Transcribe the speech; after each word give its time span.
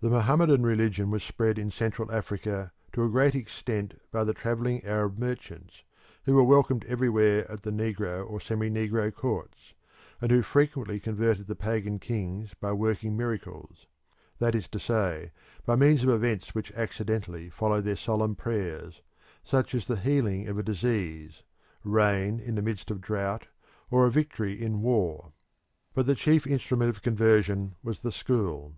The 0.00 0.10
Mohammedans 0.10 0.58
in 0.60 0.68
Central 0.78 0.84
Africa 0.84 1.00
The 1.02 1.04
Mohammedan 1.04 1.10
religion 1.10 1.10
was 1.10 1.22
spread 1.24 1.58
in 1.58 1.70
Central 1.72 2.12
Africa 2.12 2.72
to 2.92 3.04
a 3.04 3.08
great 3.08 3.34
extent 3.34 3.94
by 4.12 4.22
the 4.22 4.34
travelling 4.34 4.84
Arab 4.84 5.18
merchants, 5.18 5.82
who 6.24 6.34
were 6.34 6.44
welcomed 6.44 6.84
everywhere 6.84 7.50
at 7.50 7.62
the 7.62 7.70
negro 7.72 8.28
or 8.30 8.38
semi 8.40 8.68
negro 8.70 9.12
courts, 9.14 9.72
and 10.20 10.30
who 10.30 10.42
frequently 10.42 11.00
converted 11.00 11.46
the 11.48 11.54
pagan 11.56 11.98
kings 11.98 12.52
by 12.60 12.70
working 12.72 13.16
miracles 13.16 13.86
that 14.40 14.54
is 14.54 14.68
to 14.68 14.78
say, 14.78 15.32
by 15.66 15.74
means 15.74 16.02
of 16.04 16.10
events 16.10 16.54
which 16.54 16.70
accidentally 16.72 17.48
followed 17.50 17.84
their 17.84 17.96
solemn 17.96 18.36
prayers, 18.36 19.00
such 19.42 19.74
as 19.74 19.86
the 19.88 19.96
healing 19.96 20.46
of 20.46 20.58
a 20.58 20.62
disease, 20.62 21.42
rain 21.82 22.38
in 22.38 22.54
the 22.56 22.62
midst 22.62 22.88
of 22.90 23.00
drought, 23.00 23.46
or 23.90 24.04
a 24.06 24.10
victory 24.12 24.60
in 24.62 24.80
war. 24.82 25.32
But 25.94 26.04
the 26.06 26.14
chief 26.16 26.44
instrument 26.46 26.90
of 26.90 27.00
conversion 27.02 27.76
was 27.82 28.00
the 28.00 28.12
school. 28.12 28.74